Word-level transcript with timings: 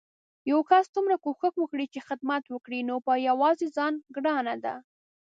يو 0.51 0.59
کس 0.69 0.85
څومره 0.95 1.15
کوښښ 1.23 1.53
وکړي 1.59 1.85
چې 1.93 2.05
خدمت 2.07 2.43
وکړي 2.49 2.79
نو 2.89 2.95
په 3.05 3.13
يوازې 3.29 3.67
ځان 3.75 3.93
ګرانه 4.15 4.55
ده 4.63 4.75